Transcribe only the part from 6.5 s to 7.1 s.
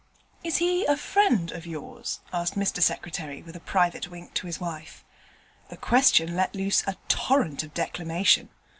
loose a